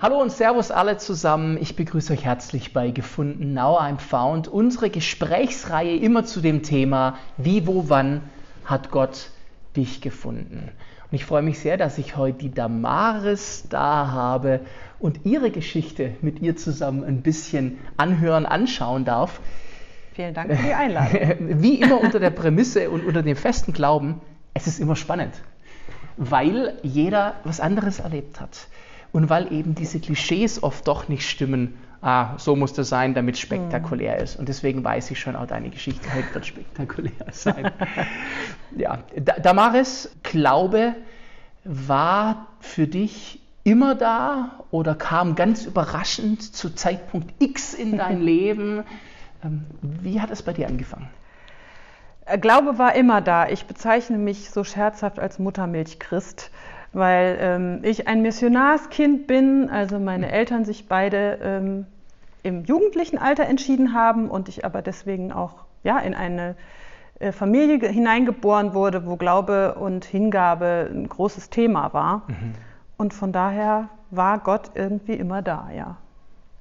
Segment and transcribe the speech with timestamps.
[0.00, 1.58] Hallo und Servus alle zusammen.
[1.60, 4.46] Ich begrüße euch herzlich bei Gefunden Now I'm Found.
[4.46, 8.22] Unsere Gesprächsreihe immer zu dem Thema Wie, wo, wann
[8.64, 9.30] hat Gott
[9.74, 10.70] dich gefunden.
[11.10, 14.60] Und ich freue mich sehr, dass ich heute die Damaris da habe
[15.00, 19.40] und ihre Geschichte mit ihr zusammen ein bisschen anhören, anschauen darf.
[20.12, 21.60] Vielen Dank für die Einladung.
[21.60, 24.20] Wie immer unter der Prämisse und unter dem festen Glauben,
[24.54, 25.34] es ist immer spannend,
[26.16, 28.68] weil jeder was anderes erlebt hat
[29.12, 33.36] und weil eben diese Klischees oft doch nicht stimmen, ah, so muss das sein, damit
[33.36, 34.22] es spektakulär mhm.
[34.22, 34.38] ist.
[34.38, 37.70] Und deswegen weiß ich schon, auch deine Geschichte heute wird spektakulär sein.
[38.76, 38.98] ja,
[39.42, 40.94] Damaris, Glaube
[41.64, 48.84] war für dich immer da oder kam ganz überraschend zu Zeitpunkt X in dein Leben?
[49.44, 51.08] Ähm, wie hat es bei dir angefangen?
[52.40, 53.48] Glaube war immer da.
[53.48, 56.50] Ich bezeichne mich so scherzhaft als Muttermilchchrist
[56.92, 61.86] weil ähm, ich ein Missionarskind bin, also meine Eltern sich beide ähm,
[62.42, 66.56] im jugendlichen Alter entschieden haben und ich aber deswegen auch ja, in eine
[67.18, 72.22] äh, Familie hineingeboren wurde, wo Glaube und Hingabe ein großes Thema war.
[72.28, 72.54] Mhm.
[72.96, 75.96] Und von daher war Gott irgendwie immer da, ja.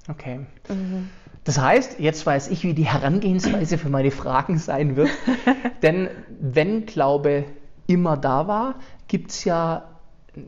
[0.09, 0.41] Okay.
[0.69, 1.09] Mhm.
[1.43, 5.09] Das heißt, jetzt weiß ich, wie die Herangehensweise für meine Fragen sein wird.
[5.81, 7.45] Denn wenn Glaube
[7.87, 8.75] immer da war,
[9.07, 9.83] gibt es ja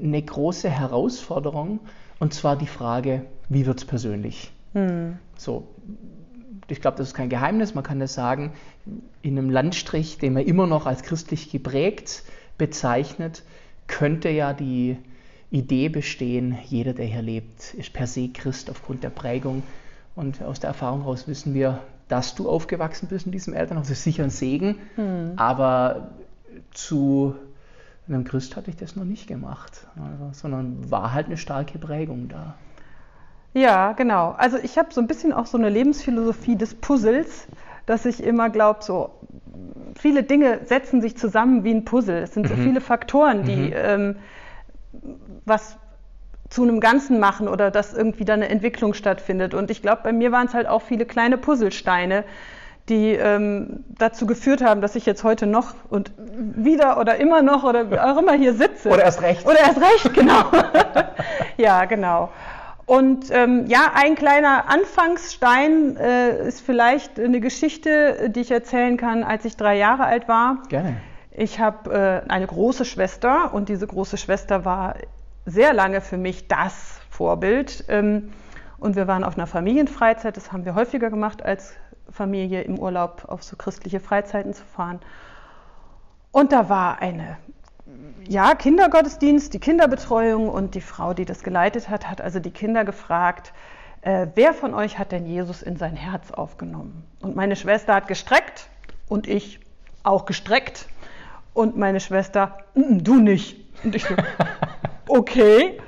[0.02, 1.80] eine große Herausforderung
[2.20, 4.52] und zwar die Frage, wie wird es persönlich?
[4.74, 5.18] Hm.
[5.38, 5.68] So,
[6.68, 8.52] ich glaube, das ist kein Geheimnis, man kann das sagen,
[9.22, 12.24] in einem Landstrich, den man immer noch als christlich geprägt
[12.58, 13.44] bezeichnet,
[13.88, 14.98] könnte ja die
[15.50, 19.64] Idee bestehen, jeder, der hier lebt, ist per se Christ aufgrund der Prägung.
[20.16, 23.98] Und aus der Erfahrung heraus wissen wir, dass du aufgewachsen bist in diesem Elternhaus, das
[23.98, 25.34] ist sicher ein Segen, hm.
[25.38, 26.10] aber
[26.72, 27.36] zu
[28.10, 31.78] in einem Christ hatte ich das noch nicht gemacht, also, sondern war halt eine starke
[31.78, 32.56] Prägung da.
[33.54, 34.36] Ja, genau.
[34.38, 37.48] Also ich habe so ein bisschen auch so eine Lebensphilosophie des Puzzles,
[37.86, 39.12] dass ich immer glaube, so
[39.96, 42.24] viele Dinge setzen sich zusammen wie ein Puzzle.
[42.24, 42.64] Es sind so mhm.
[42.64, 43.74] viele Faktoren, die mhm.
[43.76, 44.16] ähm,
[45.46, 45.78] was
[46.50, 49.54] zu einem Ganzen machen oder dass irgendwie da eine Entwicklung stattfindet.
[49.54, 52.24] Und ich glaube, bei mir waren es halt auch viele kleine Puzzlesteine,
[52.90, 57.64] die ähm, dazu geführt haben, dass ich jetzt heute noch und wieder oder immer noch
[57.64, 58.90] oder auch immer hier sitze.
[58.90, 59.46] Oder erst recht.
[59.46, 60.46] Oder erst recht, genau.
[61.58, 62.30] ja, genau.
[62.86, 69.24] Und ähm, ja, ein kleiner Anfangsstein äh, ist vielleicht eine Geschichte, die ich erzählen kann,
[69.24, 70.64] als ich drei Jahre alt war.
[70.70, 70.98] Gerne.
[71.30, 74.96] Ich habe äh, eine große Schwester und diese große Schwester war
[75.46, 77.86] sehr lange für mich das Vorbild.
[77.90, 78.32] Ähm,
[78.80, 81.76] und wir waren auf einer Familienfreizeit, das haben wir häufiger gemacht als
[82.12, 85.00] Familie im Urlaub auf so christliche Freizeiten zu fahren.
[86.32, 87.38] Und da war eine
[88.28, 92.86] ja, Kindergottesdienst, die Kinderbetreuung und die Frau, die das geleitet hat, hat also die Kinder
[92.86, 93.54] gefragt,
[94.02, 97.04] äh, wer von euch hat denn Jesus in sein Herz aufgenommen?
[97.22, 98.70] Und meine Schwester hat gestreckt
[99.08, 99.60] und ich
[100.04, 100.88] auch gestreckt.
[101.54, 103.58] Und meine Schwester, du nicht.
[103.84, 104.16] Und ich so,
[105.08, 105.80] okay.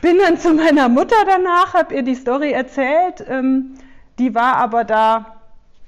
[0.00, 3.24] Bin dann zu meiner Mutter danach, habe ihr die Story erzählt.
[3.28, 3.74] Ähm,
[4.18, 5.36] die war aber da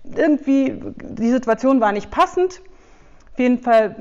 [0.04, 2.60] irgendwie, die Situation war nicht passend.
[3.32, 3.96] Auf jeden Fall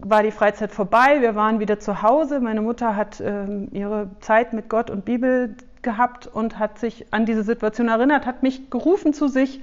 [0.00, 2.40] war die Freizeit vorbei, wir waren wieder zu Hause.
[2.40, 7.26] Meine Mutter hat ähm, ihre Zeit mit Gott und Bibel gehabt und hat sich an
[7.26, 9.60] diese Situation erinnert, hat mich gerufen zu sich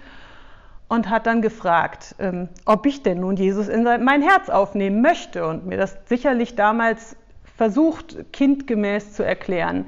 [0.87, 5.47] und hat dann gefragt, ähm, ob ich denn nun Jesus in mein Herz aufnehmen möchte
[5.47, 7.15] und mir das sicherlich damals
[7.57, 9.87] versucht, kindgemäß zu erklären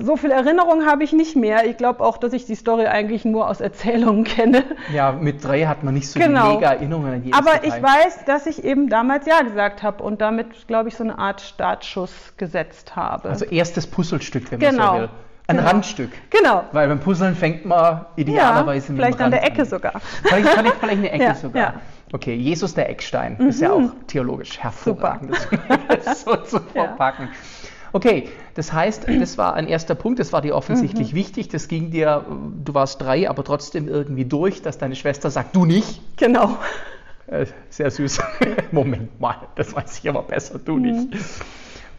[0.00, 1.66] so viel Erinnerung habe ich nicht mehr.
[1.66, 4.64] Ich glaube auch, dass ich die Story eigentlich nur aus Erzählungen kenne.
[4.92, 6.54] Ja, mit drei hat man nicht so genau.
[6.54, 7.78] mega Erinnerungen an jedes Aber Detail.
[7.78, 11.18] ich weiß, dass ich eben damals Ja gesagt habe und damit, glaube ich, so eine
[11.18, 13.28] Art Startschuss gesetzt habe.
[13.28, 14.76] Also erstes Puzzlestück, wenn genau.
[14.76, 15.08] man so will.
[15.48, 15.68] Ein genau.
[15.68, 16.10] Randstück.
[16.30, 16.64] Genau.
[16.72, 19.68] Weil beim Puzzeln fängt man idealerweise ja, mit Vielleicht an der Ecke an.
[19.68, 20.00] sogar.
[20.22, 21.62] Vielleicht, vielleicht, vielleicht eine Ecke ja, sogar.
[21.62, 21.74] Ja.
[22.12, 23.36] Okay, Jesus der Eckstein.
[23.38, 23.48] Mhm.
[23.48, 25.36] Ist ja auch theologisch hervorragend,
[26.04, 27.28] das so zu verpacken.
[27.92, 31.16] Okay, das heißt, das war ein erster Punkt, das war dir offensichtlich mhm.
[31.16, 32.24] wichtig, das ging dir,
[32.64, 36.00] du warst drei, aber trotzdem irgendwie durch, dass deine Schwester sagt, du nicht.
[36.16, 36.58] Genau.
[37.26, 38.20] Äh, sehr süß.
[38.72, 40.82] Moment mal, das weiß ich aber besser, du mhm.
[40.82, 41.08] nicht.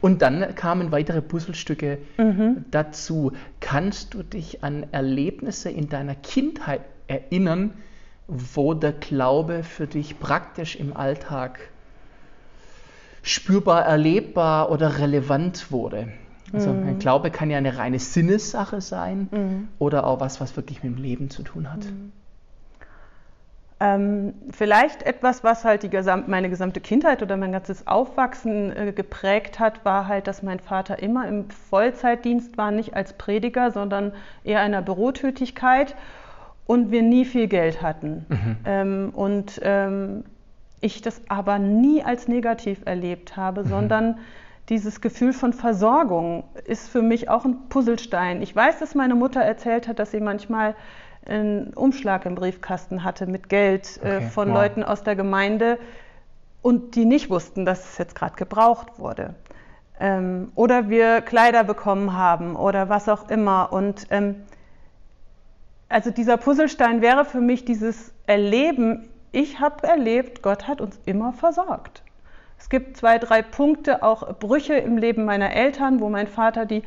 [0.01, 2.65] Und dann kamen weitere Puzzlestücke mhm.
[2.71, 3.31] dazu.
[3.61, 7.73] Kannst du dich an Erlebnisse in deiner Kindheit erinnern,
[8.27, 11.59] wo der Glaube für dich praktisch im Alltag
[13.23, 16.09] spürbar erlebbar oder relevant wurde.
[16.53, 16.87] Also mhm.
[16.87, 19.67] ein Glaube kann ja eine reine Sinnessache sein mhm.
[19.79, 21.85] oder auch was, was wirklich mit dem Leben zu tun hat.
[21.85, 22.11] Mhm.
[23.79, 29.59] Ähm, vielleicht etwas, was halt gesam meine gesamte Kindheit oder mein ganzes Aufwachsen äh, geprägt
[29.59, 34.61] hat, war halt, dass mein Vater immer im Vollzeitdienst war, nicht als Prediger, sondern eher
[34.61, 35.95] einer Bürotätigkeit
[36.65, 38.25] und wir nie viel Geld hatten.
[38.29, 38.57] Mhm.
[38.63, 40.23] Ähm, und ähm,
[40.83, 43.67] ich das aber nie als negativ erlebt habe, mhm.
[43.67, 44.19] sondern
[44.69, 48.41] dieses Gefühl von Versorgung ist für mich auch ein Puzzlestein.
[48.41, 50.75] Ich weiß, dass meine Mutter erzählt hat, dass sie manchmal
[51.25, 54.55] einen Umschlag im Briefkasten hatte mit Geld äh, okay, von wow.
[54.55, 55.77] Leuten aus der Gemeinde
[56.61, 59.35] und die nicht wussten, dass es jetzt gerade gebraucht wurde.
[59.99, 63.71] Ähm, oder wir Kleider bekommen haben oder was auch immer.
[63.71, 64.35] Und ähm,
[65.87, 71.33] also dieser Puzzlestein wäre für mich dieses Erleben, ich habe erlebt, Gott hat uns immer
[71.33, 72.03] versorgt.
[72.57, 76.83] Es gibt zwei, drei Punkte, auch Brüche im Leben meiner Eltern, wo mein Vater die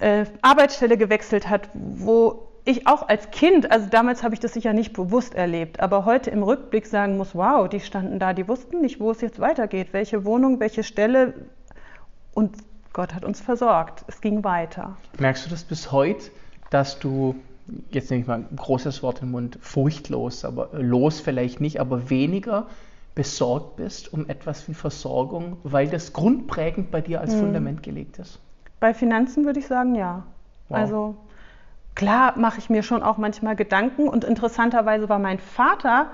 [0.00, 4.72] äh, Arbeitsstelle gewechselt hat, wo ich auch als Kind, also damals habe ich das sicher
[4.72, 8.80] nicht bewusst erlebt, aber heute im Rückblick sagen muss, wow, die standen da, die wussten
[8.80, 11.34] nicht, wo es jetzt weitergeht, welche Wohnung, welche Stelle
[12.34, 12.56] und
[12.92, 14.04] Gott hat uns versorgt.
[14.08, 14.96] Es ging weiter.
[15.18, 16.30] Merkst du das bis heute,
[16.70, 17.36] dass du,
[17.90, 22.10] jetzt nehme ich mal ein großes Wort im Mund, furchtlos, aber los vielleicht nicht, aber
[22.10, 22.66] weniger
[23.14, 27.40] besorgt bist um etwas wie Versorgung, weil das grundprägend bei dir als hm.
[27.40, 28.38] Fundament gelegt ist?
[28.78, 30.22] Bei Finanzen würde ich sagen, ja.
[30.68, 30.78] Wow.
[30.78, 31.16] Also
[31.94, 36.12] klar mache ich mir schon auch manchmal Gedanken und interessanterweise war mein Vater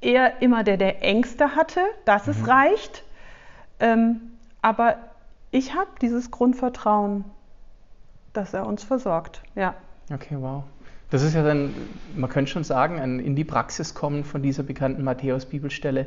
[0.00, 2.32] eher immer der, der Ängste hatte, dass mhm.
[2.32, 3.04] es reicht.
[3.78, 4.20] Ähm,
[4.62, 4.96] aber
[5.52, 7.24] ich habe dieses Grundvertrauen,
[8.32, 9.42] dass er uns versorgt.
[9.54, 9.74] Ja.
[10.12, 10.64] Okay, wow.
[11.10, 11.72] Das ist ja dann,
[12.16, 16.06] man könnte schon sagen, ein in die Praxis kommen von dieser bekannten Matthäus-Bibelstelle.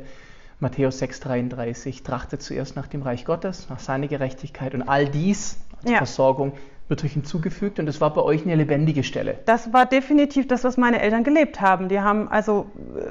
[0.58, 5.90] Matthäus 6,33, trachtet zuerst nach dem Reich Gottes, nach seiner Gerechtigkeit und all dies als
[5.90, 5.96] ja.
[5.98, 6.52] Versorgung
[6.88, 9.38] wird euch hinzugefügt und das war bei euch eine lebendige Stelle.
[9.46, 11.88] Das war definitiv das, was meine Eltern gelebt haben.
[11.88, 12.66] Die haben, also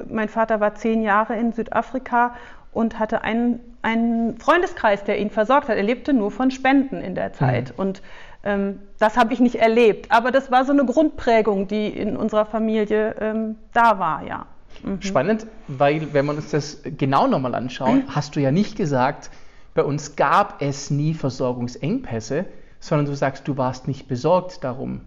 [0.08, 2.34] mein Vater war zehn Jahre in Südafrika
[2.72, 5.76] und hatte einen, einen Freundeskreis, der ihn versorgt hat.
[5.76, 7.70] Er lebte nur von Spenden in der Zeit.
[7.70, 7.82] Mhm.
[7.82, 8.02] Und
[8.44, 10.10] ähm, das habe ich nicht erlebt.
[10.10, 14.46] Aber das war so eine Grundprägung, die in unserer Familie ähm, da war, ja.
[14.82, 15.02] Mhm.
[15.02, 18.14] Spannend, weil wenn wir uns das genau nochmal anschauen, mhm.
[18.14, 19.30] hast du ja nicht gesagt,
[19.74, 22.46] bei uns gab es nie Versorgungsengpässe,
[22.80, 25.02] sondern du sagst, du warst nicht besorgt darum.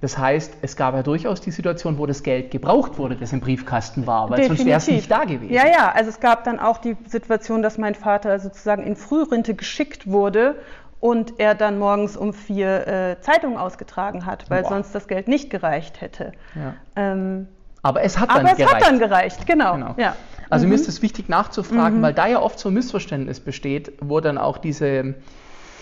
[0.00, 3.40] Das heißt, es gab ja durchaus die Situation, wo das Geld gebraucht wurde, das im
[3.40, 4.58] Briefkasten war, weil Definitiv.
[4.58, 5.52] sonst wäre es nicht da gewesen.
[5.52, 9.54] Ja, ja, also es gab dann auch die Situation, dass mein Vater sozusagen in Frührente
[9.54, 10.56] geschickt wurde
[11.00, 14.70] und er dann morgens um vier äh, Zeitungen ausgetragen hat, weil Boah.
[14.70, 16.32] sonst das Geld nicht gereicht hätte.
[16.54, 16.74] Ja.
[16.96, 17.48] Ähm,
[17.82, 18.74] aber es hat dann aber es gereicht.
[18.74, 19.74] hat dann gereicht, genau.
[19.74, 19.94] genau.
[19.96, 20.16] Ja.
[20.50, 20.70] Also mhm.
[20.70, 22.02] mir ist es wichtig nachzufragen, mhm.
[22.02, 25.14] weil da ja oft so ein Missverständnis besteht, wo dann auch diese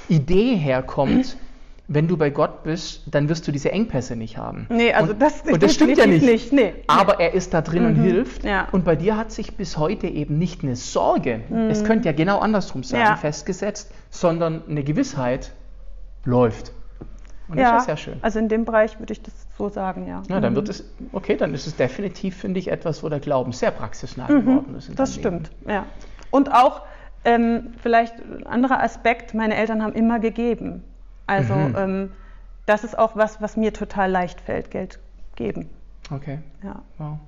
[0.09, 1.37] Idee herkommt,
[1.87, 4.67] wenn du bei Gott bist, dann wirst du diese Engpässe nicht haben.
[4.71, 6.25] Nee, also und, das, und das stimmt ja nicht.
[6.25, 6.53] nicht.
[6.53, 7.89] Nee, Aber er ist da drin mhm.
[7.89, 8.45] und hilft.
[8.45, 8.69] Ja.
[8.73, 11.69] Und bei dir hat sich bis heute eben nicht eine Sorge, mhm.
[11.71, 13.17] es könnte ja genau andersrum sein, ja.
[13.17, 15.53] festgesetzt, sondern eine Gewissheit
[16.25, 16.73] läuft.
[17.49, 18.19] Und ja, das ist sehr schön.
[18.23, 20.23] Also in dem Bereich würde ich das so sagen, ja.
[20.29, 20.71] Ja, dann wird mhm.
[20.71, 24.41] es, okay, dann ist es definitiv, finde ich, etwas, wo der Glauben sehr praxisnah mhm.
[24.41, 24.99] geworden ist.
[24.99, 25.85] Das stimmt, ja.
[26.31, 26.81] Und auch
[27.27, 30.83] ähm, vielleicht ein anderer Aspekt, meine Eltern haben immer gegeben.
[31.27, 31.75] Also mhm.
[31.77, 32.11] ähm,
[32.67, 34.99] das ist auch was, was mir total leicht fällt, Geld
[35.37, 35.69] geben.
[36.11, 36.39] Okay.
[36.63, 36.83] Ja.
[36.99, 37.19] Wow.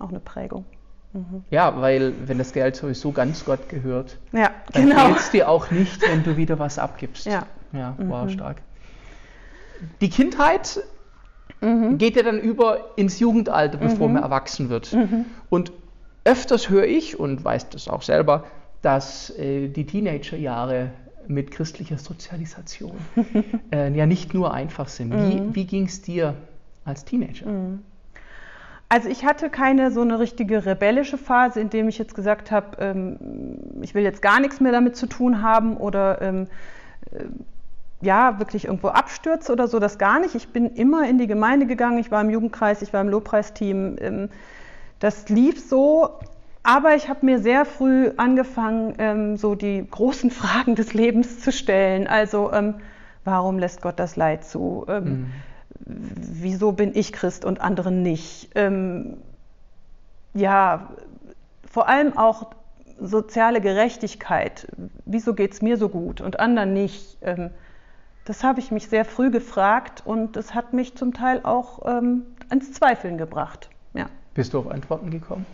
[0.00, 0.64] Auch eine Prägung.
[1.12, 1.44] Mhm.
[1.50, 5.06] Ja, weil wenn das Geld sowieso ganz Gott gehört, ja, dann genau.
[5.06, 7.26] fehlt es dir auch nicht, wenn du wieder was abgibst.
[7.26, 7.46] Ja.
[7.72, 8.30] Ja, wow, mhm.
[8.30, 8.62] stark.
[10.00, 10.82] Die Kindheit
[11.60, 11.98] mhm.
[11.98, 14.14] geht ja dann über ins Jugendalter, bevor mhm.
[14.14, 14.92] man erwachsen wird.
[14.92, 15.26] Mhm.
[15.50, 15.72] Und
[16.24, 18.44] öfters höre ich und weiß das auch selber,
[18.82, 20.90] dass äh, die Teenagerjahre
[21.28, 22.96] mit christlicher Sozialisation
[23.72, 25.12] äh, ja nicht nur einfach sind.
[25.12, 25.54] Wie, mhm.
[25.54, 26.34] wie ging es dir
[26.84, 27.46] als Teenager?
[27.46, 27.80] Mhm.
[28.90, 32.78] Also ich hatte keine so eine richtige rebellische Phase, in dem ich jetzt gesagt habe,
[32.78, 33.16] ähm,
[33.82, 36.46] ich will jetzt gar nichts mehr damit zu tun haben oder ähm,
[37.12, 37.24] äh,
[38.00, 40.34] ja, wirklich irgendwo abstürze oder so, das gar nicht.
[40.34, 43.96] Ich bin immer in die Gemeinde gegangen, ich war im Jugendkreis, ich war im Lobpreisteam.
[44.00, 44.28] Ähm,
[45.00, 46.18] das lief so,
[46.62, 51.52] aber ich habe mir sehr früh angefangen, ähm, so die großen Fragen des Lebens zu
[51.52, 52.06] stellen.
[52.06, 52.74] Also, ähm,
[53.24, 54.84] warum lässt Gott das Leid zu?
[54.88, 55.32] Ähm, mhm.
[55.80, 58.50] Wieso bin ich Christ und andere nicht?
[58.54, 59.18] Ähm,
[60.34, 60.90] ja,
[61.70, 62.50] vor allem auch
[63.00, 64.66] soziale Gerechtigkeit.
[65.04, 67.18] Wieso geht es mir so gut und anderen nicht?
[67.22, 67.50] Ähm,
[68.24, 72.24] das habe ich mich sehr früh gefragt und es hat mich zum Teil auch ähm,
[72.50, 73.70] ans Zweifeln gebracht.
[73.94, 74.06] Ja.
[74.34, 75.46] Bist du auf Antworten gekommen?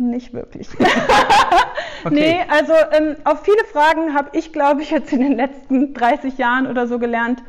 [0.00, 0.68] Nicht wirklich.
[2.04, 2.10] okay.
[2.10, 6.38] Nee, also ähm, auf viele Fragen habe ich, glaube ich, jetzt in den letzten 30
[6.38, 7.42] Jahren oder so gelernt,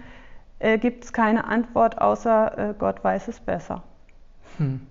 [0.59, 3.83] äh, gibt es keine Antwort, außer äh, Gott weiß es besser.
[4.57, 4.85] Hm.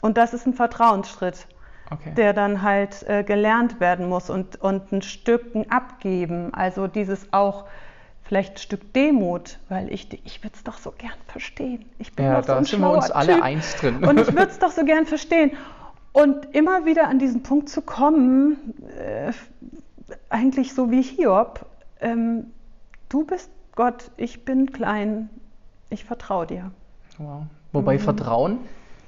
[0.00, 1.46] Und das ist ein Vertrauensschritt.
[1.90, 2.12] okay.
[2.16, 6.54] der dann halt äh, gelernt werden muss und, und ein Stücken abgeben.
[6.54, 7.66] Also dieses auch
[8.22, 11.84] vielleicht ein Stück Demut, weil ich, ich würde es doch so gern verstehen.
[11.98, 14.02] Ich bin ja, da so sind wir uns alle typ eins drin.
[14.02, 15.52] Und ich würde es doch so gern verstehen.
[16.16, 18.56] Und immer wieder an diesen Punkt zu kommen,
[18.98, 19.32] äh,
[20.30, 21.66] eigentlich so wie Hiob,
[22.00, 22.46] ähm,
[23.10, 25.28] du bist Gott, ich bin klein,
[25.90, 26.70] ich vertraue dir.
[27.18, 27.42] Wow.
[27.72, 28.00] Wobei mhm.
[28.00, 28.58] Vertrauen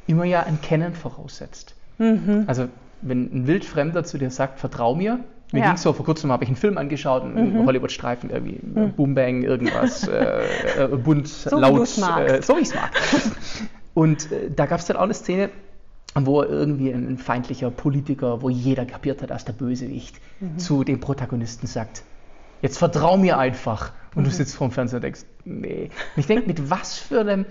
[0.07, 1.75] immer ja ein Kennen voraussetzt.
[1.97, 2.45] Mhm.
[2.47, 2.69] Also
[3.01, 5.69] wenn ein Wildfremder zu dir sagt, vertrau mir, mir ja.
[5.69, 7.65] ging so, vor kurzem habe ich einen Film angeschaut, einen mhm.
[7.65, 8.93] Hollywood-Streifen, irgendwie mhm.
[8.93, 10.43] Boom Bang, irgendwas, äh,
[10.77, 12.91] äh, bunt, so laut, äh, so wie ich es mag.
[13.95, 15.49] Und äh, da gab es dann auch eine Szene,
[16.27, 20.59] wo irgendwie ein feindlicher Politiker, wo jeder kapiert hat, dass der Bösewicht mhm.
[20.59, 22.03] zu dem Protagonisten sagt,
[22.63, 23.93] jetzt vertrau mir einfach.
[24.15, 24.35] Und du mhm.
[24.35, 25.91] sitzt vorm Fernseher und denkst, nee.
[26.17, 27.47] Und ich denke, mit was für einem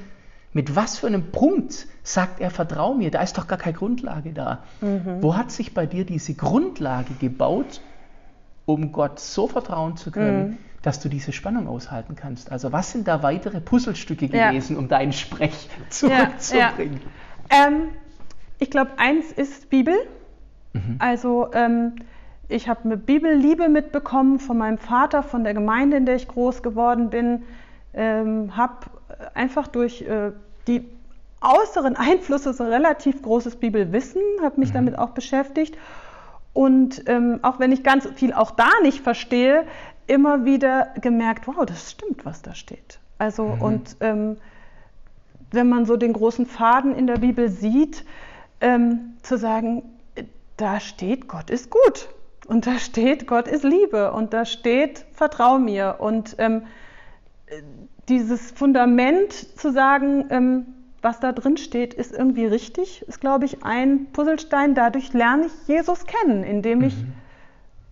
[0.53, 3.11] mit was für einem Punkt sagt er, vertrau mir?
[3.11, 4.63] Da ist doch gar keine Grundlage da.
[4.81, 5.21] Mhm.
[5.21, 7.81] Wo hat sich bei dir diese Grundlage gebaut,
[8.65, 10.57] um Gott so vertrauen zu können, mhm.
[10.81, 12.51] dass du diese Spannung aushalten kannst?
[12.51, 14.79] Also was sind da weitere Puzzlestücke gewesen, ja.
[14.79, 17.01] um deinen Sprech zurückzubringen?
[17.51, 17.67] Ja, ja.
[17.67, 17.89] Ähm,
[18.59, 19.95] ich glaube, eins ist Bibel.
[20.73, 20.95] Mhm.
[20.99, 21.95] Also ähm,
[22.49, 26.63] ich habe eine Bibelliebe mitbekommen von meinem Vater, von der Gemeinde, in der ich groß
[26.63, 27.43] geworden bin.
[27.93, 28.87] Ähm, habe
[29.33, 30.31] einfach durch äh,
[30.67, 30.87] die
[31.41, 34.75] äußeren Einflüsse so relativ großes Bibelwissen, habe mich mhm.
[34.75, 35.77] damit auch beschäftigt.
[36.53, 39.65] Und ähm, auch wenn ich ganz viel auch da nicht verstehe,
[40.07, 42.99] immer wieder gemerkt, wow, das stimmt, was da steht.
[43.17, 43.61] Also mhm.
[43.61, 44.37] und ähm,
[45.51, 48.03] wenn man so den großen Faden in der Bibel sieht,
[48.61, 49.83] ähm, zu sagen,
[50.57, 52.09] da steht, Gott ist gut.
[52.47, 54.11] Und da steht, Gott ist Liebe.
[54.11, 55.97] Und da steht, vertrau mir.
[55.99, 56.63] Und ähm,
[58.09, 60.65] dieses Fundament zu sagen, ähm,
[61.01, 64.73] was da drin steht, ist irgendwie richtig, ist, glaube ich, ein Puzzlestein.
[64.73, 67.13] Dadurch lerne ich Jesus kennen, indem ich mhm.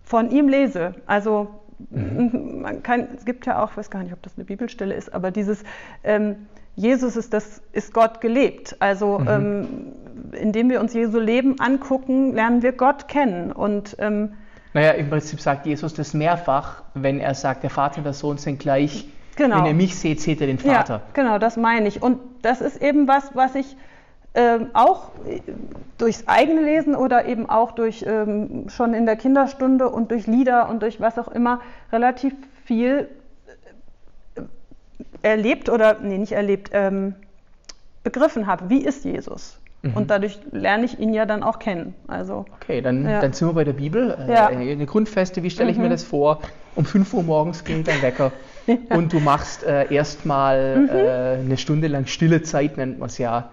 [0.02, 0.94] von ihm lese.
[1.06, 1.48] Also
[1.90, 2.62] mhm.
[2.62, 5.14] man kann, es gibt ja auch, ich weiß gar nicht, ob das eine Bibelstelle ist,
[5.14, 5.62] aber dieses
[6.02, 8.76] ähm, Jesus ist das, ist Gott gelebt.
[8.80, 9.28] Also mhm.
[9.28, 9.92] ähm,
[10.32, 13.52] indem wir uns Jesu Leben angucken, lernen wir Gott kennen.
[13.52, 14.34] Und ähm,
[14.74, 18.38] naja, im Prinzip sagt Jesus das mehrfach, wenn er sagt, der Vater und der Sohn
[18.38, 19.06] sind gleich
[19.36, 19.58] Genau.
[19.58, 20.94] Wenn ihr mich seht, seht ihr den Vater.
[20.94, 22.02] Ja, genau, das meine ich.
[22.02, 23.76] Und das ist eben was, was ich
[24.34, 25.10] ähm, auch
[25.98, 30.70] durchs eigene Lesen oder eben auch durch ähm, schon in der Kinderstunde und durch Lieder
[30.70, 31.60] und durch was auch immer
[31.92, 32.32] relativ
[32.64, 33.08] viel
[34.36, 34.42] äh,
[35.20, 37.14] erlebt oder, nee, nicht erlebt, ähm,
[38.04, 38.70] begriffen habe.
[38.70, 39.60] Wie ist Jesus?
[39.88, 39.96] Mhm.
[39.96, 41.94] Und dadurch lerne ich ihn ja dann auch kennen.
[42.06, 43.20] Also, okay, dann, ja.
[43.20, 44.16] dann sind wir bei der Bibel.
[44.26, 44.46] Äh, ja.
[44.46, 45.84] Eine Grundfeste, wie stelle ich mhm.
[45.84, 46.40] mir das vor?
[46.74, 48.32] Um 5 Uhr morgens klingt dein Wecker
[48.66, 48.76] ja.
[48.90, 50.88] und du machst äh, erstmal mhm.
[50.88, 53.50] äh, eine Stunde lang stille Zeit, nennt man es ja.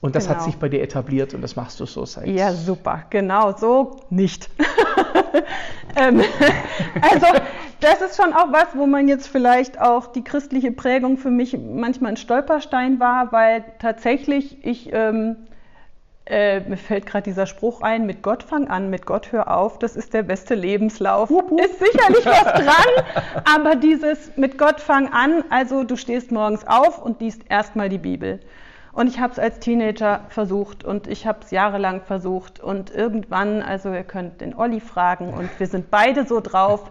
[0.00, 0.38] Und das genau.
[0.38, 2.26] hat sich bei dir etabliert und das machst du so seit.
[2.26, 4.50] Ja, super, genau, so nicht.
[5.96, 6.22] ähm,
[7.00, 7.26] also,
[7.78, 11.56] das ist schon auch was, wo man jetzt vielleicht auch die christliche Prägung für mich
[11.56, 15.36] manchmal ein Stolperstein war, weil tatsächlich ich ähm,
[16.26, 19.78] äh, mir fällt gerade dieser Spruch ein, mit Gott fang an, mit Gott hör auf,
[19.78, 21.30] das ist der beste Lebenslauf.
[21.30, 21.60] Hup, hup.
[21.60, 27.02] Ist sicherlich was dran, aber dieses mit Gott fang an, also du stehst morgens auf
[27.02, 28.40] und liest erstmal die Bibel.
[28.92, 33.62] Und ich habe es als Teenager versucht und ich habe es jahrelang versucht und irgendwann,
[33.62, 36.90] also ihr könnt den Olli fragen und wir sind beide so drauf,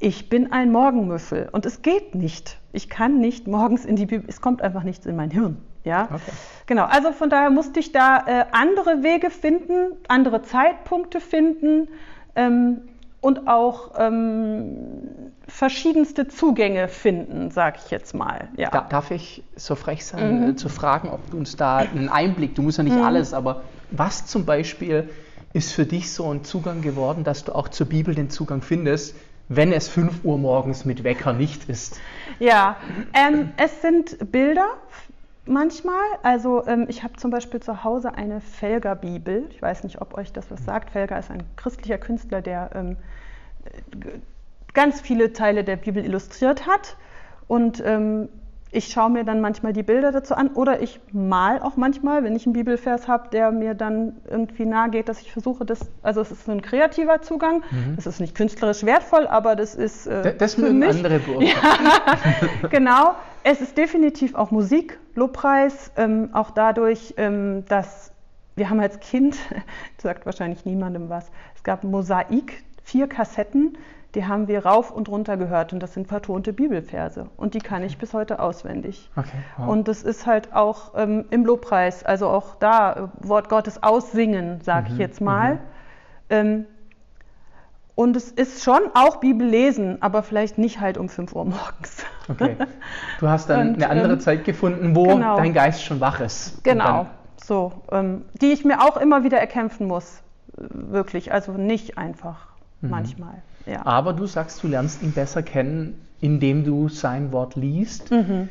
[0.00, 2.58] ich bin ein Morgenmüffel und es geht nicht.
[2.72, 5.58] Ich kann nicht morgens in die Bibel, es kommt einfach nichts in mein Hirn.
[5.84, 6.32] Ja, okay.
[6.66, 6.84] genau.
[6.84, 11.88] Also von daher musste ich da äh, andere Wege finden, andere Zeitpunkte finden
[12.34, 12.82] ähm,
[13.20, 18.48] und auch ähm, verschiedenste Zugänge finden, sage ich jetzt mal.
[18.56, 18.70] Ja.
[18.70, 20.50] Da, darf ich so frech sein, mhm.
[20.50, 23.04] äh, zu fragen, ob du uns da einen Einblick, du musst ja nicht mhm.
[23.04, 25.10] alles, aber was zum Beispiel
[25.52, 29.16] ist für dich so ein Zugang geworden, dass du auch zur Bibel den Zugang findest,
[29.50, 32.00] wenn es 5 Uhr morgens mit Wecker nicht ist?
[32.38, 32.76] Ja,
[33.12, 34.68] ähm, es sind Bilder
[35.44, 36.00] manchmal.
[36.22, 39.48] Also ähm, ich habe zum Beispiel zu Hause eine Felger-Bibel.
[39.50, 40.90] Ich weiß nicht, ob euch das was sagt.
[40.90, 42.96] Felger ist ein christlicher Künstler, der ähm,
[44.72, 46.96] ganz viele Teile der Bibel illustriert hat.
[47.48, 48.28] Und ähm,
[48.72, 52.36] ich schaue mir dann manchmal die Bilder dazu an oder ich mal auch manchmal, wenn
[52.36, 56.20] ich einen Bibelvers habe, der mir dann irgendwie nahe geht, dass ich versuche, das, also
[56.20, 57.96] es ist so ein kreativer Zugang, mhm.
[57.96, 60.90] das ist nicht künstlerisch wertvoll, aber das ist äh, Das mögen mich.
[60.90, 61.46] andere Burgen.
[61.46, 63.14] Ja, genau.
[63.42, 68.12] Es ist definitiv auch Musik, Lobpreis, ähm, auch dadurch, ähm, dass
[68.54, 69.36] wir haben als Kind,
[69.98, 73.76] sagt wahrscheinlich niemandem was, es gab Mosaik, vier Kassetten,
[74.14, 77.82] die haben wir rauf und runter gehört und das sind vertonte Bibelverse und die kann
[77.82, 79.10] ich bis heute auswendig.
[79.16, 79.68] Okay, wow.
[79.68, 84.60] Und das ist halt auch ähm, im Lobpreis, also auch da äh, Wort Gottes aussingen,
[84.62, 85.54] sage mhm, ich jetzt mal.
[85.54, 85.60] Mhm.
[86.30, 86.66] Ähm,
[87.94, 92.04] und es ist schon auch Bibel lesen, aber vielleicht nicht halt um 5 Uhr morgens.
[92.28, 92.56] Okay.
[93.18, 95.36] Du hast dann und, eine andere ähm, Zeit gefunden, wo genau.
[95.36, 96.64] dein Geist schon wach ist.
[96.64, 97.06] Genau.
[97.36, 100.22] So, ähm, die ich mir auch immer wieder erkämpfen muss.
[100.56, 101.32] Wirklich.
[101.32, 102.46] Also nicht einfach
[102.80, 102.90] mhm.
[102.90, 103.42] manchmal.
[103.66, 103.84] Ja.
[103.86, 108.10] Aber du sagst, du lernst ihn besser kennen, indem du sein Wort liest.
[108.10, 108.48] Mhm.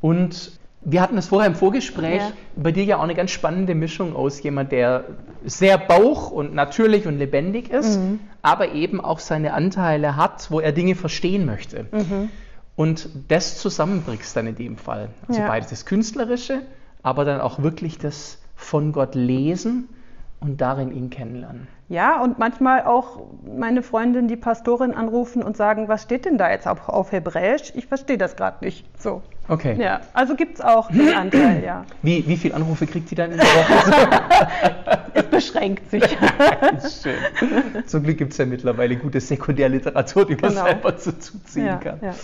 [0.00, 0.52] Und
[0.84, 2.32] wir hatten es vorher im Vorgespräch, ja.
[2.56, 5.04] bei dir ja auch eine ganz spannende Mischung aus jemand, der
[5.44, 8.18] sehr bauch und natürlich und lebendig ist, mhm.
[8.42, 11.86] aber eben auch seine Anteile hat, wo er Dinge verstehen möchte.
[11.92, 12.30] Mhm.
[12.74, 15.10] Und das zusammenbringst dann in dem Fall.
[15.28, 15.46] Also ja.
[15.46, 16.62] beides das Künstlerische,
[17.02, 19.88] aber dann auch wirklich das von Gott lesen
[20.40, 21.68] und darin ihn kennenlernen.
[21.92, 26.50] Ja, und manchmal auch meine Freundin, die Pastorin, anrufen und sagen, was steht denn da
[26.50, 27.70] jetzt auf, auf Hebräisch?
[27.74, 28.86] Ich verstehe das gerade nicht.
[28.98, 29.20] So.
[29.46, 29.76] Okay.
[29.78, 31.84] Ja, also gibt es auch den Anteil, ja.
[32.00, 34.22] Wie, wie viele Anrufe kriegt sie dann in der Woche?
[35.12, 36.02] es beschränkt sich.
[37.02, 37.84] schön.
[37.84, 40.64] Zum Glück gibt es ja mittlerweile gute Sekundärliteratur, die man genau.
[40.64, 41.98] selber so zuziehen ja, kann.
[42.00, 42.14] Ja.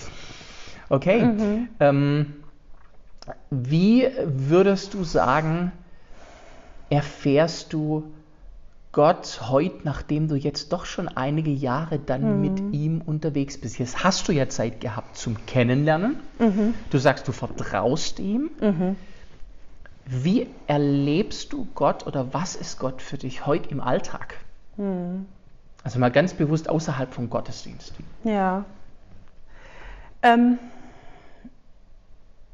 [0.88, 1.24] Okay.
[1.26, 1.68] Mhm.
[1.78, 2.36] Ähm,
[3.50, 5.72] wie würdest du sagen,
[6.88, 8.04] erfährst du
[8.98, 12.40] Gott heute, nachdem du jetzt doch schon einige Jahre dann mhm.
[12.40, 13.78] mit ihm unterwegs bist?
[13.78, 16.16] Jetzt hast du ja Zeit gehabt zum Kennenlernen.
[16.40, 16.74] Mhm.
[16.90, 18.50] Du sagst, du vertraust ihm.
[18.60, 18.96] Mhm.
[20.04, 24.34] Wie erlebst du Gott oder was ist Gott für dich heute im Alltag?
[24.76, 25.26] Mhm.
[25.84, 27.94] Also mal ganz bewusst außerhalb vom Gottesdienst.
[28.24, 28.64] Ja.
[30.24, 30.58] Ähm,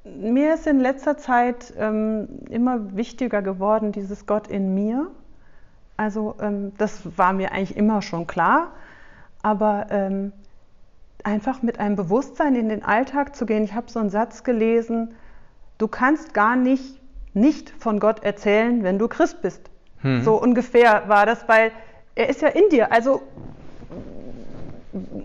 [0.04, 5.10] mir ist in letzter Zeit ähm, immer wichtiger geworden, dieses Gott in mir.
[5.96, 8.72] Also ähm, das war mir eigentlich immer schon klar,
[9.42, 10.32] aber ähm,
[11.22, 13.64] einfach mit einem Bewusstsein in den Alltag zu gehen.
[13.64, 15.14] Ich habe so einen Satz gelesen,
[15.78, 17.00] du kannst gar nicht
[17.34, 19.60] nicht von Gott erzählen, wenn du Christ bist.
[20.02, 20.22] Hm.
[20.22, 21.72] So ungefähr war das, weil
[22.14, 22.92] er ist ja in dir.
[22.92, 23.22] Also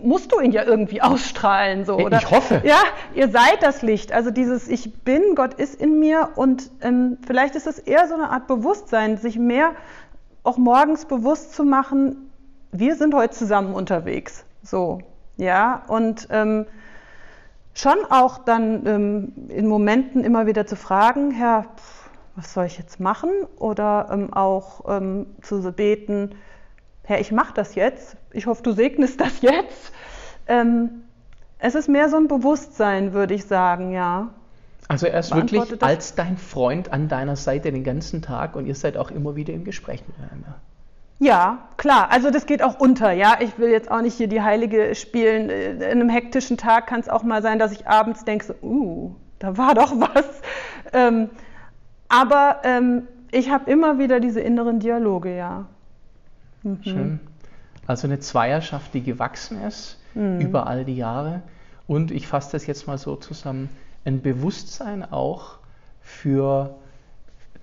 [0.02, 1.84] musst du ihn ja irgendwie ausstrahlen.
[1.84, 2.18] So, oder?
[2.18, 2.62] Ich hoffe.
[2.64, 2.82] Ja,
[3.14, 4.12] ihr seid das Licht.
[4.12, 8.14] Also dieses Ich bin, Gott ist in mir und ähm, vielleicht ist es eher so
[8.14, 9.72] eine Art Bewusstsein, sich mehr
[10.42, 12.30] auch morgens bewusst zu machen,
[12.72, 14.44] wir sind heute zusammen unterwegs.
[14.62, 15.00] So,
[15.36, 16.66] ja, und ähm,
[17.74, 21.66] schon auch dann ähm, in Momenten immer wieder zu fragen, Herr,
[22.36, 23.30] was soll ich jetzt machen?
[23.58, 26.34] Oder ähm, auch ähm, zu beten,
[27.02, 29.92] Herr, ich mache das jetzt, ich hoffe, du segnest das jetzt.
[30.46, 31.02] Ähm,
[31.58, 34.30] es ist mehr so ein Bewusstsein, würde ich sagen, ja.
[34.90, 38.74] Also er ist wirklich als dein Freund an deiner Seite den ganzen Tag und ihr
[38.74, 40.56] seid auch immer wieder im Gespräch miteinander.
[41.20, 42.10] Ja, klar.
[42.10, 43.12] Also das geht auch unter.
[43.12, 45.48] Ja, ich will jetzt auch nicht hier die Heilige spielen.
[45.48, 49.14] In einem hektischen Tag kann es auch mal sein, dass ich abends denke, so, uh,
[49.38, 50.24] da war doch was.
[50.92, 51.30] Ähm,
[52.08, 55.66] aber ähm, ich habe immer wieder diese inneren Dialoge, ja.
[56.64, 56.82] Mhm.
[56.82, 57.20] Schön.
[57.86, 60.40] Also eine Zweierschaft, die gewachsen ist mhm.
[60.40, 61.42] über all die Jahre.
[61.86, 63.68] Und ich fasse das jetzt mal so zusammen,
[64.04, 65.58] ein Bewusstsein auch
[66.00, 66.76] für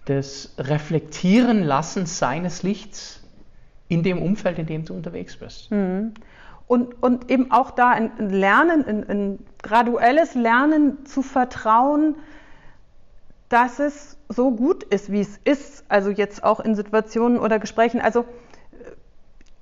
[0.05, 3.21] das Reflektieren lassen seines Lichts
[3.89, 5.71] in dem Umfeld, in dem du unterwegs bist.
[5.71, 6.13] Mhm.
[6.67, 12.15] Und, und eben auch da ein Lernen, ein, ein graduelles Lernen zu vertrauen,
[13.49, 15.85] dass es so gut ist, wie es ist.
[15.87, 18.01] Also jetzt auch in Situationen oder Gesprächen.
[18.01, 18.25] Also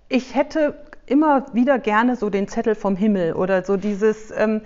[0.10, 4.62] ich hätte immer wieder gerne so den Zettel vom Himmel oder so dieses, ähm,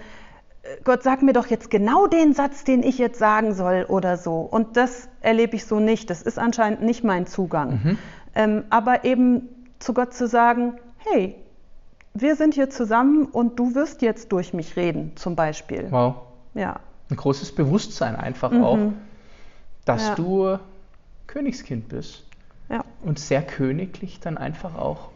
[0.83, 4.39] Gott sag mir doch jetzt genau den Satz, den ich jetzt sagen soll oder so.
[4.39, 6.09] Und das erlebe ich so nicht.
[6.09, 7.81] Das ist anscheinend nicht mein Zugang.
[7.83, 7.97] Mhm.
[8.35, 11.35] Ähm, aber eben zu Gott zu sagen, hey,
[12.13, 15.87] wir sind hier zusammen und du wirst jetzt durch mich reden, zum Beispiel.
[15.89, 16.15] Wow.
[16.53, 16.79] Ja.
[17.09, 18.63] Ein großes Bewusstsein einfach mhm.
[18.63, 18.79] auch,
[19.85, 20.15] dass ja.
[20.15, 20.59] du
[21.27, 22.23] Königskind bist.
[22.69, 22.83] Ja.
[23.01, 25.09] Und sehr königlich dann einfach auch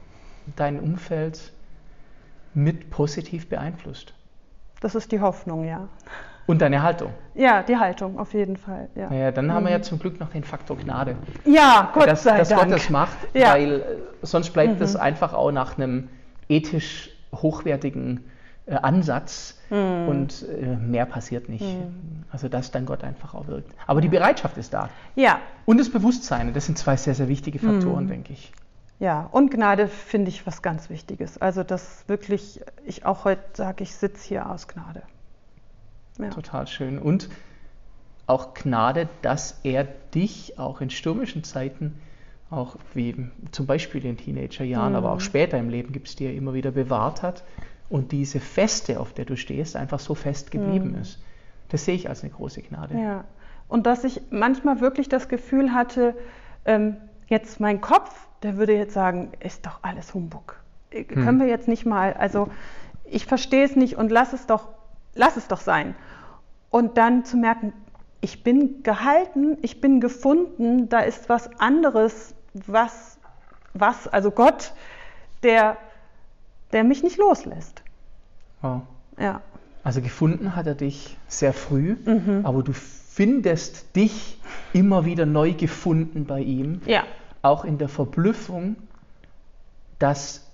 [0.56, 1.52] dein Umfeld
[2.54, 4.14] mit positiv beeinflusst.
[4.84, 5.88] Das ist die Hoffnung, ja.
[6.46, 7.14] Und deine Haltung.
[7.36, 8.90] Ja, die Haltung, auf jeden Fall.
[8.96, 9.84] Ja, naja, dann haben wir ja mhm.
[9.84, 11.16] zum Glück noch den Faktor Gnade.
[11.46, 12.64] Ja, Gott dass, sei dass Dank.
[12.64, 13.54] Gott das macht, ja.
[13.54, 13.84] weil äh,
[14.24, 14.98] sonst bleibt mhm.
[14.98, 16.10] einfach auch nach einem
[16.50, 18.26] ethisch hochwertigen
[18.66, 20.10] äh, Ansatz mhm.
[20.10, 21.64] und äh, mehr passiert nicht.
[21.64, 22.26] Mhm.
[22.30, 23.72] Also dass dann Gott einfach auch wirkt.
[23.88, 24.90] Aber die Bereitschaft ist da.
[25.16, 25.40] Ja.
[25.64, 28.10] Und das Bewusstsein, das sind zwei sehr, sehr wichtige Faktoren, mhm.
[28.10, 28.52] denke ich.
[29.04, 31.38] Ja, und Gnade finde ich was ganz Wichtiges.
[31.38, 35.02] Also, dass wirklich ich auch heute sage, ich sitze hier aus Gnade.
[36.20, 36.30] Ja.
[36.30, 37.00] Total schön.
[37.00, 37.28] Und
[38.28, 42.00] auch Gnade, dass er dich auch in stürmischen Zeiten,
[42.50, 44.98] auch wie zum Beispiel in Teenagerjahren, mhm.
[44.98, 47.44] aber auch später im Leben gibt es dir immer wieder bewahrt hat
[47.90, 51.02] und diese Feste, auf der du stehst, einfach so fest geblieben mhm.
[51.02, 51.22] ist.
[51.68, 52.98] Das sehe ich als eine große Gnade.
[52.98, 53.26] Ja.
[53.68, 56.16] Und dass ich manchmal wirklich das Gefühl hatte,
[56.64, 56.96] ähm,
[57.28, 60.62] jetzt mein Kopf, der würde jetzt sagen, ist doch alles Humbug.
[60.92, 61.24] Äh, hm.
[61.24, 62.50] Können wir jetzt nicht mal, also
[63.06, 64.70] ich verstehe es nicht und lass es doch,
[65.16, 65.96] lass es doch sein.
[66.70, 67.74] Und dann zu merken,
[68.22, 73.18] ich bin gehalten, ich bin gefunden, da ist was anderes, was,
[73.74, 74.74] was, also Gott,
[75.44, 75.78] der,
[76.72, 77.84] der mich nicht loslässt.
[78.62, 78.82] Wow.
[79.20, 79.42] Ja.
[79.84, 82.42] Also gefunden hat er dich sehr früh, mhm.
[82.46, 84.40] aber du findest dich
[84.72, 86.82] immer wieder neu gefunden bei ihm.
[86.86, 87.04] Ja.
[87.44, 88.78] Auch in der Verblüffung,
[90.00, 90.48] dass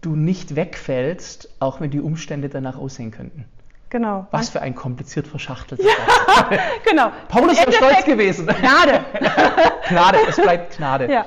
[0.00, 3.46] du nicht wegfällst, auch wenn die Umstände danach aussehen könnten.
[3.90, 4.26] Genau.
[4.30, 6.50] Was für ein kompliziert verschachteltes ja,
[6.88, 7.10] genau.
[7.28, 8.46] Paulus ist stolz gewesen.
[8.46, 9.04] Gnade.
[9.88, 11.10] Gnade, es bleibt Gnade.
[11.10, 11.26] Ja.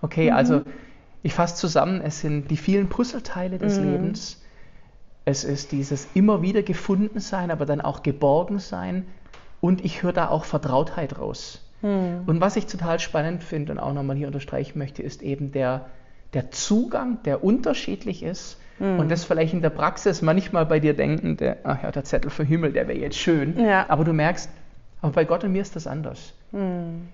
[0.00, 0.36] Okay, mhm.
[0.36, 0.62] also
[1.22, 3.92] ich fasse zusammen, es sind die vielen Puzzleteile des mhm.
[3.92, 4.40] Lebens.
[5.24, 9.06] Es ist dieses immer wieder gefunden sein, aber dann auch geborgen sein,
[9.60, 11.67] und ich höre da auch Vertrautheit raus.
[11.80, 12.22] Hm.
[12.26, 15.86] Und was ich total spannend finde und auch nochmal hier unterstreichen möchte, ist eben der,
[16.34, 18.58] der Zugang, der unterschiedlich ist.
[18.78, 18.98] Hm.
[18.98, 22.30] Und das vielleicht in der Praxis manchmal bei dir denken, der, ach ja, der Zettel
[22.30, 23.58] für Himmel, der wäre jetzt schön.
[23.58, 23.86] Ja.
[23.88, 24.50] Aber du merkst,
[25.00, 26.34] aber bei Gott und mir ist das anders.
[26.52, 27.08] Hm.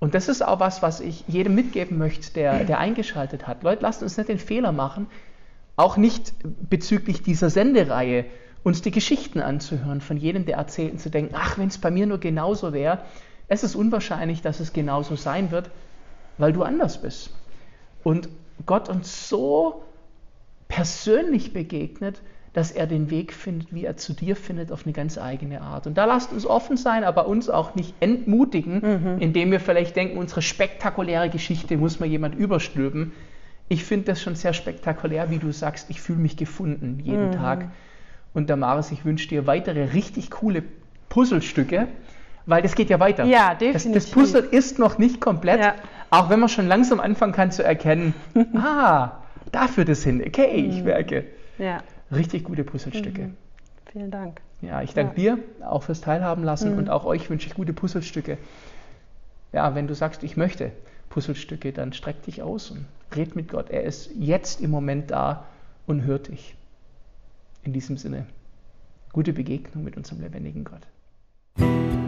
[0.00, 3.62] Und das ist auch was, was ich jedem mitgeben möchte, der, der eingeschaltet hat.
[3.64, 5.06] Leute, lasst uns nicht den Fehler machen,
[5.76, 6.34] auch nicht
[6.68, 8.24] bezüglich dieser Sendereihe,
[8.62, 11.90] uns die Geschichten anzuhören von jedem, der erzählt und zu denken, ach, wenn es bei
[11.90, 12.98] mir nur genauso wäre,
[13.48, 15.70] es ist unwahrscheinlich, dass es genauso sein wird,
[16.36, 17.30] weil du anders bist.
[18.04, 18.28] Und
[18.66, 19.82] Gott uns so
[20.68, 22.20] persönlich begegnet,
[22.52, 25.86] dass er den Weg findet, wie er zu dir findet, auf eine ganz eigene Art.
[25.86, 29.20] Und da lasst uns offen sein, aber uns auch nicht entmutigen, mhm.
[29.20, 33.12] indem wir vielleicht denken, unsere spektakuläre Geschichte muss mal jemand überstülpen.
[33.68, 37.32] Ich finde das schon sehr spektakulär, wie du sagst, ich fühle mich gefunden jeden mhm.
[37.32, 37.68] Tag
[38.34, 40.62] und Damaris, ich wünsche dir weitere richtig coole
[41.08, 41.88] Puzzlestücke,
[42.48, 43.24] weil das geht ja weiter.
[43.24, 43.92] Ja, definitiv.
[43.92, 45.74] Das, das Puzzle ist noch nicht komplett, ja.
[46.10, 48.14] auch wenn man schon langsam anfangen kann zu erkennen,
[48.56, 49.18] ah,
[49.52, 50.22] da führt es hin.
[50.26, 51.26] Okay, ich merke.
[51.58, 51.64] Mhm.
[51.64, 51.82] Ja.
[52.10, 53.22] Richtig gute Puzzlestücke.
[53.22, 53.36] Mhm.
[53.92, 54.40] Vielen Dank.
[54.62, 55.36] Ja, ich danke ja.
[55.36, 56.78] dir auch fürs Teilhaben lassen mhm.
[56.78, 58.38] und auch euch wünsche ich gute Puzzlestücke.
[59.52, 60.72] Ja, wenn du sagst, ich möchte
[61.10, 63.68] Puzzlestücke, dann streck dich aus und red mit Gott.
[63.70, 65.44] Er ist jetzt im Moment da
[65.86, 66.54] und hört dich.
[67.62, 68.24] In diesem Sinne,
[69.12, 72.07] gute Begegnung mit unserem lebendigen Gott.